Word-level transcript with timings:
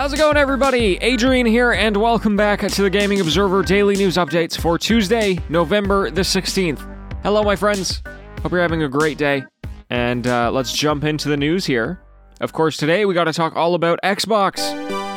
How's 0.00 0.14
it 0.14 0.16
going, 0.16 0.38
everybody? 0.38 0.96
Adrian 1.02 1.44
here, 1.44 1.72
and 1.72 1.94
welcome 1.94 2.34
back 2.34 2.66
to 2.66 2.82
the 2.82 2.88
Gaming 2.88 3.20
Observer 3.20 3.62
Daily 3.62 3.96
News 3.96 4.16
Updates 4.16 4.58
for 4.58 4.78
Tuesday, 4.78 5.38
November 5.50 6.10
the 6.10 6.22
16th. 6.22 6.80
Hello, 7.22 7.42
my 7.42 7.54
friends. 7.54 8.02
Hope 8.42 8.50
you're 8.50 8.62
having 8.62 8.82
a 8.82 8.88
great 8.88 9.18
day. 9.18 9.44
And 9.90 10.26
uh, 10.26 10.52
let's 10.52 10.72
jump 10.72 11.04
into 11.04 11.28
the 11.28 11.36
news 11.36 11.66
here. 11.66 12.00
Of 12.40 12.54
course, 12.54 12.78
today 12.78 13.04
we 13.04 13.12
got 13.12 13.24
to 13.24 13.34
talk 13.34 13.56
all 13.56 13.74
about 13.74 14.00
Xbox 14.02 14.58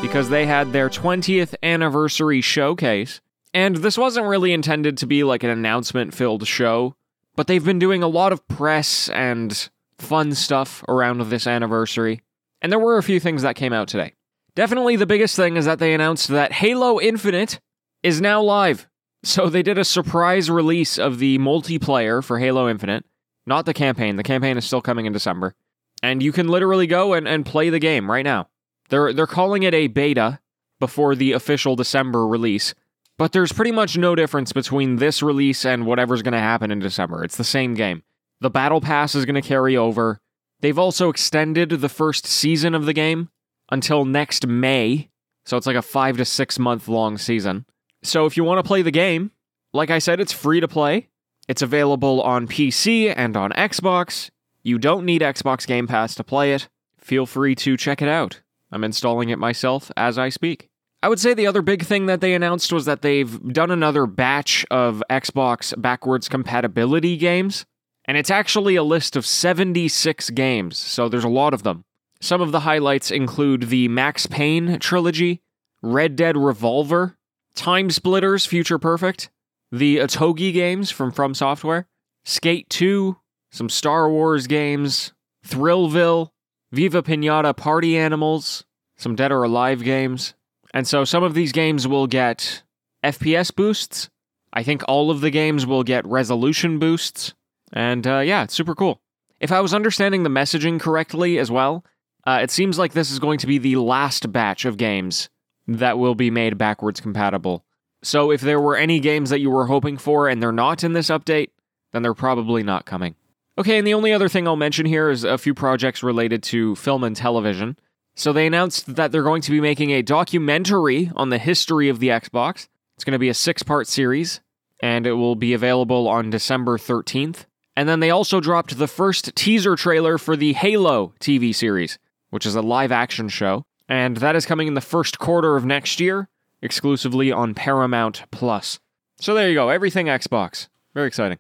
because 0.02 0.28
they 0.28 0.46
had 0.46 0.74
their 0.74 0.90
20th 0.90 1.56
anniversary 1.64 2.42
showcase. 2.42 3.22
And 3.54 3.78
this 3.78 3.98
wasn't 3.98 4.28
really 4.28 4.52
intended 4.52 4.98
to 4.98 5.08
be 5.08 5.24
like 5.24 5.44
an 5.44 5.50
announcement 5.50 6.14
filled 6.14 6.46
show, 6.46 6.98
but 7.38 7.48
they've 7.48 7.64
been 7.64 7.80
doing 7.80 8.04
a 8.04 8.10
lot 8.10 8.34
of 8.34 8.46
press 8.50 9.08
and 9.08 9.70
fun 9.98 10.36
stuff 10.36 10.84
around 10.90 11.22
this 11.30 11.48
anniversary. 11.48 12.22
And 12.62 12.70
there 12.70 12.80
were 12.80 12.98
a 12.98 13.04
few 13.04 13.22
things 13.22 13.44
that 13.44 13.56
came 13.56 13.72
out 13.72 13.88
today. 13.88 14.16
Definitely 14.56 14.96
the 14.96 15.06
biggest 15.06 15.36
thing 15.36 15.58
is 15.58 15.66
that 15.66 15.80
they 15.80 15.94
announced 15.94 16.28
that 16.28 16.54
Halo 16.54 17.00
Infinite 17.00 17.60
is 18.04 18.22
now 18.22 18.42
live. 18.42 18.88
So 19.24 19.50
they 19.50 19.64
did 19.64 19.78
a 19.78 19.86
surprise 19.86 20.50
release 20.50 21.00
of 21.00 21.18
the 21.18 21.40
multiplayer 21.40 22.24
for 22.24 22.40
Halo 22.40 22.70
Infinite, 22.70 23.06
not 23.46 23.66
the 23.66 23.74
campaign. 23.74 24.18
The 24.18 24.24
campaign 24.24 24.58
is 24.58 24.66
still 24.66 24.82
coming 24.82 25.06
in 25.06 25.14
December. 25.14 25.56
And 26.04 26.22
you 26.22 26.34
can 26.34 26.50
literally 26.50 26.88
go 26.88 27.14
and, 27.14 27.28
and 27.28 27.46
play 27.46 27.70
the 27.70 27.80
game 27.80 28.12
right 28.12 28.26
now. 28.26 28.50
They're 28.90 29.14
they're 29.14 29.26
calling 29.26 29.64
it 29.64 29.74
a 29.74 29.88
beta 29.88 30.40
before 30.80 31.16
the 31.16 31.32
official 31.32 31.78
December 31.78 32.28
release. 32.28 32.74
But 33.18 33.32
there's 33.32 33.54
pretty 33.54 33.72
much 33.72 33.98
no 33.98 34.16
difference 34.16 34.52
between 34.52 34.98
this 34.98 35.24
release 35.24 35.66
and 35.66 35.86
whatever's 35.86 36.22
going 36.22 36.34
to 36.34 36.40
happen 36.40 36.72
in 36.72 36.80
December. 36.80 37.24
It's 37.24 37.38
the 37.38 37.44
same 37.44 37.74
game. 37.76 38.04
The 38.42 38.50
Battle 38.50 38.82
Pass 38.82 39.16
is 39.16 39.24
going 39.24 39.42
to 39.42 39.48
carry 39.48 39.78
over. 39.78 40.20
They've 40.60 40.78
also 40.78 41.10
extended 41.10 41.70
the 41.70 41.90
first 41.90 42.26
season 42.26 42.76
of 42.76 42.86
the 42.86 42.94
game 42.94 43.30
until 43.74 44.06
next 44.06 44.46
May. 44.46 45.10
So 45.46 45.58
it's 45.58 45.68
like 45.68 45.76
a 45.76 45.82
five 45.82 46.18
to 46.18 46.26
six 46.26 46.60
month 46.60 46.88
long 46.88 47.18
season. 47.18 47.66
So 48.04 48.26
if 48.26 48.38
you 48.38 48.44
want 48.44 48.64
to 48.64 48.68
play 48.68 48.84
the 48.84 48.92
game, 48.92 49.32
like 49.74 49.90
I 49.90 50.00
said, 50.00 50.20
it's 50.20 50.32
free 50.32 50.60
to 50.60 50.68
play. 50.68 51.10
It's 51.48 51.64
available 51.64 52.22
on 52.22 52.48
PC 52.48 53.12
and 53.16 53.36
on 53.36 53.52
Xbox. 53.52 54.30
You 54.62 54.78
don't 54.78 55.06
need 55.06 55.22
Xbox 55.22 55.68
Game 55.68 55.88
Pass 55.88 56.16
to 56.16 56.24
play 56.24 56.54
it. 56.54 56.70
Feel 56.98 57.26
free 57.26 57.56
to 57.56 57.76
check 57.76 58.02
it 58.02 58.08
out. 58.08 58.42
I'm 58.72 58.84
installing 58.84 59.30
it 59.30 59.40
myself 59.40 59.92
as 59.98 60.18
I 60.18 60.30
speak. 60.30 60.70
I 61.02 61.10
would 61.10 61.20
say 61.20 61.34
the 61.34 61.48
other 61.48 61.62
big 61.62 61.84
thing 61.84 62.06
that 62.06 62.22
they 62.22 62.34
announced 62.34 62.72
was 62.72 62.86
that 62.86 63.02
they've 63.02 63.42
done 63.52 63.72
another 63.72 64.06
batch 64.06 64.66
of 64.72 65.04
Xbox 65.10 65.80
backwards 65.82 66.30
compatibility 66.30 67.18
games. 67.18 67.66
And 68.06 68.18
it's 68.18 68.32
actually 68.32 68.76
a 68.76 68.84
list 68.84 69.16
of 69.16 69.26
76 69.26 70.30
games, 70.32 70.78
so 70.78 71.10
there's 71.10 71.24
a 71.24 71.30
lot 71.30 71.54
of 71.54 71.64
them. 71.64 71.84
Some 72.24 72.40
of 72.40 72.54
the 72.54 72.62
highlights 72.62 73.12
include 73.12 73.64
the 73.64 73.90
Max 73.90 74.28
Payne 74.28 74.80
trilogy, 74.80 75.42
Red 75.82 76.16
Dead 76.16 76.38
Revolver, 76.38 77.18
Time 77.54 77.90
Splitters 77.90 78.46
Future 78.46 78.80
Perfect, 78.80 79.30
the 79.74 79.98
Otogi 79.98 80.54
games 80.54 80.90
from 80.90 81.12
From 81.12 81.34
Software, 81.34 81.86
Skate 82.24 82.70
2, 82.70 83.18
some 83.52 83.68
Star 83.68 84.10
Wars 84.10 84.48
games, 84.48 85.12
Thrillville, 85.46 86.30
Viva 86.72 87.04
Pinata 87.04 87.54
Party 87.54 87.98
Animals, 87.98 88.64
some 88.96 89.16
Dead 89.16 89.34
or 89.34 89.44
Alive 89.44 89.84
games. 89.84 90.34
And 90.74 90.88
so 90.88 91.04
some 91.04 91.24
of 91.24 91.34
these 91.34 91.52
games 91.52 91.90
will 91.90 92.08
get 92.08 92.64
FPS 93.04 93.54
boosts. 93.54 94.10
I 94.54 94.64
think 94.64 94.82
all 94.88 95.12
of 95.12 95.20
the 95.20 95.30
games 95.30 95.66
will 95.66 95.84
get 95.84 96.08
resolution 96.08 96.80
boosts. 96.80 97.34
And 97.74 98.08
uh, 98.08 98.20
yeah, 98.20 98.44
it's 98.44 98.54
super 98.54 98.76
cool. 98.76 99.02
If 99.42 99.52
I 99.52 99.60
was 99.60 99.74
understanding 99.74 100.24
the 100.24 100.30
messaging 100.30 100.80
correctly 100.80 101.38
as 101.38 101.52
well, 101.52 101.84
uh, 102.26 102.40
it 102.42 102.52
seems 102.52 102.80
like 102.80 102.94
this 102.94 103.12
is 103.12 103.20
going 103.20 103.40
to 103.40 103.48
be 103.48 103.58
the 103.58 103.76
last 103.76 104.32
batch 104.32 104.66
of 104.66 104.78
games 104.78 105.30
that 105.68 105.98
will 105.98 106.16
be 106.16 106.30
made 106.30 106.58
backwards 106.58 107.00
compatible. 107.00 107.64
So 108.02 108.32
if 108.32 108.42
there 108.42 108.60
were 108.60 108.76
any 108.76 109.00
games 109.00 109.30
that 109.30 109.40
you 109.40 109.50
were 109.50 109.68
hoping 109.68 109.98
for 109.98 110.28
and 110.28 110.42
they're 110.42 110.52
not 110.52 110.84
in 110.84 110.94
this 110.94 111.10
update, 111.10 111.50
then 111.92 112.02
they're 112.02 112.14
probably 112.14 112.64
not 112.64 112.86
coming. 112.86 113.16
Okay, 113.58 113.78
and 113.78 113.86
the 113.86 113.94
only 113.94 114.12
other 114.12 114.30
thing 114.30 114.48
I'll 114.48 114.56
mention 114.56 114.86
here 114.86 115.10
is 115.10 115.24
a 115.24 115.38
few 115.38 115.54
projects 115.54 116.02
related 116.02 116.44
to 116.44 116.76
film 116.76 117.04
and 117.04 117.16
television. 117.16 117.78
So 118.16 118.34
they 118.34 118.48
announced 118.48 118.96
that 118.96 119.12
they're 119.12 119.24
going 119.24 119.42
to 119.44 119.52
be 119.52 119.62
making 119.62 119.92
a 119.92 120.02
documentary 120.02 121.12
on 121.16 121.30
the 121.30 121.38
history 121.38 121.90
of 121.90 122.00
the 122.00 122.10
Xbox. 122.10 122.68
It's 122.96 123.04
going 123.04 123.14
to 123.14 123.20
be 123.20 123.30
a 123.30 123.34
six 123.34 123.64
part 123.64 123.88
series, 123.88 124.42
and 124.82 125.06
it 125.06 125.14
will 125.14 125.36
be 125.36 125.54
available 125.54 126.08
on 126.08 126.30
December 126.30 126.78
13th. 126.78 127.46
And 127.76 127.88
then 127.88 128.00
they 128.00 128.12
also 128.12 128.40
dropped 128.40 128.78
the 128.78 128.88
first 128.88 129.36
teaser 129.36 129.76
trailer 129.76 130.18
for 130.18 130.36
the 130.36 130.54
Halo 130.54 131.14
TV 131.20 131.56
series 131.56 131.98
which 132.34 132.48
is 132.48 132.56
a 132.56 132.64
live 132.64 132.92
action 132.92 133.30
show, 133.30 133.64
and 133.88 134.18
that 134.18 134.36
is 134.36 134.44
coming 134.44 134.68
in 134.68 134.74
the 134.74 134.82
first 134.82 135.20
quarter 135.20 135.56
of 135.56 135.66
next 135.66 136.00
year, 136.00 136.30
exclusively 136.64 137.32
on 137.32 137.54
Paramount 137.54 138.24
Plus. 138.32 138.80
So 139.20 139.36
there 139.36 139.48
you 139.48 139.54
go, 139.54 139.70
everything 139.70 140.08
Xbox. 140.08 140.68
Very 140.96 141.06
exciting. 141.06 141.38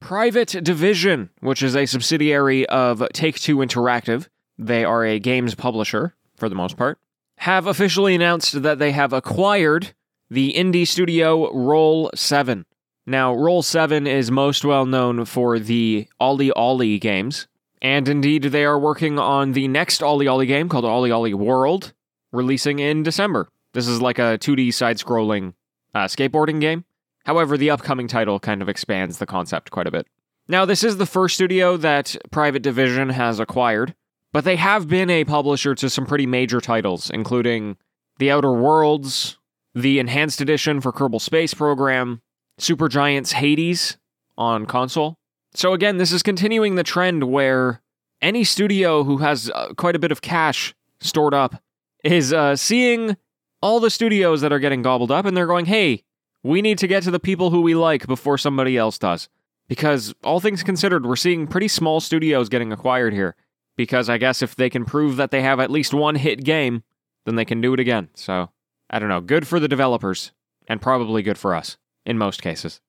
Private 0.00 0.62
Division, 0.62 1.30
which 1.40 1.62
is 1.62 1.74
a 1.74 1.86
subsidiary 1.86 2.66
of 2.66 3.02
Take 3.14 3.40
Two 3.40 3.56
Interactive, 3.56 4.28
they 4.58 4.84
are 4.84 5.02
a 5.02 5.18
games 5.18 5.54
publisher 5.54 6.14
for 6.36 6.50
the 6.50 6.54
most 6.54 6.76
part, 6.76 6.98
have 7.38 7.66
officially 7.66 8.14
announced 8.14 8.60
that 8.60 8.78
they 8.78 8.92
have 8.92 9.14
acquired 9.14 9.94
the 10.28 10.52
indie 10.52 10.86
studio 10.86 11.50
Roll 11.54 12.10
7. 12.14 12.66
Now, 13.06 13.32
Roll 13.32 13.62
7 13.62 14.06
is 14.06 14.30
most 14.30 14.62
well 14.62 14.84
known 14.84 15.24
for 15.24 15.58
the 15.58 16.06
OlliOlli 16.20 17.00
games, 17.00 17.46
and 17.82 18.08
indeed, 18.08 18.44
they 18.44 18.64
are 18.64 18.78
working 18.78 19.18
on 19.18 19.52
the 19.52 19.66
next 19.66 20.00
OlliOlli 20.00 20.46
game 20.46 20.68
called 20.68 20.84
OlliOlli 20.84 21.34
World, 21.34 21.92
releasing 22.30 22.78
in 22.78 23.02
December. 23.02 23.48
This 23.74 23.88
is 23.88 24.00
like 24.00 24.20
a 24.20 24.38
2D 24.38 24.72
side 24.72 24.98
scrolling 24.98 25.54
uh, 25.92 26.04
skateboarding 26.04 26.60
game. 26.60 26.84
However, 27.26 27.56
the 27.56 27.70
upcoming 27.70 28.06
title 28.06 28.38
kind 28.38 28.62
of 28.62 28.68
expands 28.68 29.18
the 29.18 29.26
concept 29.26 29.72
quite 29.72 29.88
a 29.88 29.90
bit. 29.90 30.06
Now, 30.46 30.64
this 30.64 30.84
is 30.84 30.96
the 30.96 31.06
first 31.06 31.34
studio 31.34 31.76
that 31.76 32.16
Private 32.30 32.62
Division 32.62 33.10
has 33.10 33.40
acquired, 33.40 33.94
but 34.32 34.44
they 34.44 34.56
have 34.56 34.88
been 34.88 35.10
a 35.10 35.24
publisher 35.24 35.74
to 35.74 35.90
some 35.90 36.06
pretty 36.06 36.26
major 36.26 36.60
titles, 36.60 37.10
including 37.10 37.76
The 38.18 38.30
Outer 38.30 38.52
Worlds, 38.52 39.38
the 39.74 39.98
Enhanced 39.98 40.40
Edition 40.40 40.80
for 40.80 40.92
Kerbal 40.92 41.20
Space 41.20 41.54
Program, 41.54 42.22
Supergiant's 42.60 43.32
Hades 43.32 43.96
on 44.36 44.66
console, 44.66 45.18
so 45.54 45.72
again, 45.72 45.98
this 45.98 46.12
is 46.12 46.22
continuing 46.22 46.74
the 46.74 46.82
trend 46.82 47.24
where 47.24 47.80
any 48.20 48.44
studio 48.44 49.04
who 49.04 49.18
has 49.18 49.50
uh, 49.54 49.74
quite 49.76 49.96
a 49.96 49.98
bit 49.98 50.12
of 50.12 50.22
cash 50.22 50.74
stored 51.00 51.34
up 51.34 51.62
is 52.04 52.32
uh, 52.32 52.56
seeing 52.56 53.16
all 53.60 53.80
the 53.80 53.90
studios 53.90 54.40
that 54.40 54.52
are 54.52 54.58
getting 54.58 54.82
gobbled 54.82 55.10
up 55.10 55.24
and 55.24 55.36
they're 55.36 55.46
going, 55.46 55.66
hey, 55.66 56.04
we 56.42 56.62
need 56.62 56.78
to 56.78 56.86
get 56.86 57.02
to 57.04 57.10
the 57.10 57.20
people 57.20 57.50
who 57.50 57.60
we 57.60 57.74
like 57.74 58.06
before 58.06 58.38
somebody 58.38 58.76
else 58.76 58.98
does. 58.98 59.28
Because 59.68 60.12
all 60.24 60.40
things 60.40 60.62
considered, 60.62 61.06
we're 61.06 61.16
seeing 61.16 61.46
pretty 61.46 61.68
small 61.68 62.00
studios 62.00 62.48
getting 62.48 62.72
acquired 62.72 63.12
here. 63.12 63.36
Because 63.76 64.10
I 64.10 64.18
guess 64.18 64.42
if 64.42 64.56
they 64.56 64.68
can 64.68 64.84
prove 64.84 65.16
that 65.16 65.30
they 65.30 65.40
have 65.42 65.60
at 65.60 65.70
least 65.70 65.94
one 65.94 66.16
hit 66.16 66.44
game, 66.44 66.82
then 67.24 67.36
they 67.36 67.44
can 67.44 67.60
do 67.60 67.72
it 67.72 67.80
again. 67.80 68.08
So, 68.14 68.50
I 68.90 68.98
don't 68.98 69.08
know. 69.08 69.20
Good 69.20 69.46
for 69.46 69.58
the 69.58 69.68
developers, 69.68 70.32
and 70.66 70.82
probably 70.82 71.22
good 71.22 71.38
for 71.38 71.54
us, 71.54 71.78
in 72.04 72.18
most 72.18 72.42
cases. 72.42 72.80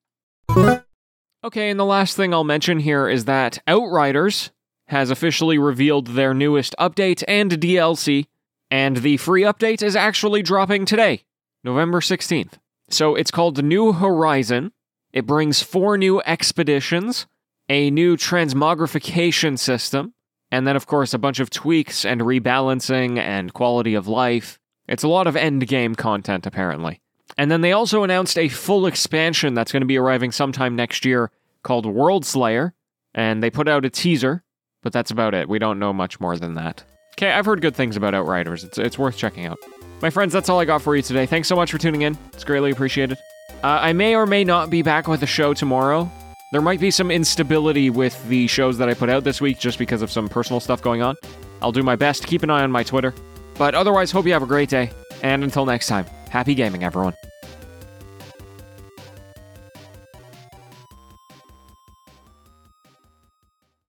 Okay, 1.46 1.70
and 1.70 1.78
the 1.78 1.84
last 1.84 2.16
thing 2.16 2.34
I'll 2.34 2.46
mention 2.46 2.80
here 2.80 3.10
is 3.10 3.26
that 3.26 3.62
Outriders 3.68 4.52
has 4.86 5.10
officially 5.10 5.58
revealed 5.58 6.08
their 6.08 6.34
newest 6.34 6.74
update 6.80 7.22
and 7.28 7.52
DLC, 7.52 8.28
and 8.72 8.98
the 8.98 9.18
free 9.18 9.42
update 9.42 9.84
is 9.84 9.94
actually 9.94 10.42
dropping 10.42 10.86
today, 10.86 11.24
November 11.62 12.00
16th. 12.00 12.54
So 12.90 13.16
it's 13.16 13.30
called 13.30 13.62
New 13.62 13.92
Horizon. 13.92 14.72
It 15.12 15.26
brings 15.26 15.62
four 15.62 15.98
new 15.98 16.22
expeditions, 16.22 17.28
a 17.68 17.92
new 17.92 18.16
transmogrification 18.16 19.60
system, 19.60 20.14
and 20.50 20.66
then, 20.66 20.78
of 20.78 20.88
course, 20.88 21.14
a 21.14 21.20
bunch 21.20 21.42
of 21.42 21.50
tweaks 21.50 22.06
and 22.06 22.22
rebalancing 22.22 23.18
and 23.18 23.54
quality 23.54 23.96
of 23.96 24.08
life. 24.08 24.60
It's 24.88 25.04
a 25.04 25.10
lot 25.10 25.28
of 25.28 25.36
end 25.36 25.68
game 25.68 25.96
content, 25.96 26.46
apparently. 26.46 27.02
And 27.38 27.50
then 27.50 27.62
they 27.62 27.72
also 27.72 28.04
announced 28.04 28.38
a 28.38 28.48
full 28.48 28.86
expansion 28.86 29.54
that's 29.54 29.72
going 29.72 29.82
to 29.82 29.88
be 29.88 29.98
arriving 29.98 30.32
sometime 30.32 30.76
next 30.76 31.06
year 31.06 31.32
called 31.64 31.86
World 31.86 32.26
Slayer, 32.26 32.74
and 33.14 33.42
they 33.42 33.50
put 33.50 33.68
out 33.68 33.86
a 33.86 33.90
teaser, 33.90 34.44
but 34.82 34.94
that's 34.94 35.12
about 35.12 35.34
it. 35.34 35.50
We 35.50 35.60
don't 35.60 35.80
know 35.80 35.94
much 35.94 36.20
more 36.20 36.38
than 36.38 36.56
that. 36.56 36.84
Okay, 37.14 37.32
I've 37.32 37.46
heard 37.46 37.62
good 37.62 37.76
things 37.76 37.96
about 37.96 38.14
Outriders. 38.14 38.64
It's, 38.64 38.78
it's 38.78 38.98
worth 38.98 39.18
checking 39.18 39.46
out. 39.46 39.58
My 40.02 40.10
friends, 40.10 40.34
that's 40.34 40.50
all 40.50 40.60
I 40.60 40.66
got 40.66 40.82
for 40.82 40.96
you 40.96 41.02
today. 41.02 41.26
Thanks 41.26 41.48
so 41.48 41.56
much 41.56 41.72
for 41.72 41.78
tuning 41.78 42.02
in. 42.02 42.18
It's 42.34 42.44
greatly 42.44 42.72
appreciated. 42.72 43.18
Uh, 43.64 43.80
I 43.82 43.94
may 43.94 44.16
or 44.16 44.26
may 44.26 44.44
not 44.44 44.70
be 44.70 44.82
back 44.82 45.08
with 45.08 45.24
a 45.24 45.28
show 45.28 45.54
tomorrow. 45.54 46.12
There 46.52 46.62
might 46.62 46.80
be 46.80 46.92
some 46.92 47.10
instability 47.10 47.90
with 47.90 48.28
the 48.28 48.48
shows 48.48 48.78
that 48.78 48.90
I 48.90 48.94
put 48.94 49.10
out 49.10 49.24
this 49.24 49.40
week 49.40 49.60
just 49.60 49.80
because 49.80 50.02
of 50.02 50.12
some 50.12 50.28
personal 50.28 50.60
stuff 50.60 50.82
going 50.82 51.02
on. 51.02 51.16
I'll 51.62 51.72
do 51.72 51.82
my 51.82 51.96
best. 51.96 52.28
Keep 52.28 52.44
an 52.44 52.50
eye 52.50 52.64
on 52.64 52.72
my 52.72 52.84
Twitter. 52.84 53.14
But 53.58 53.74
otherwise, 53.76 54.12
hope 54.12 54.26
you 54.26 54.34
have 54.34 54.44
a 54.44 54.48
great 54.48 54.70
day. 54.70 54.92
And 55.22 55.44
until 55.44 55.66
next 55.66 55.88
time, 55.88 56.06
happy 56.34 56.56
gaming, 56.56 56.84
everyone. 56.84 57.14